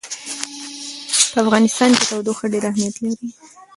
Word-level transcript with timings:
په 1.31 1.37
افغانستان 1.43 1.89
کې 1.97 2.03
تودوخه 2.09 2.45
ډېر 2.53 2.63
اهمیت 2.69 2.95
لري. 3.05 3.27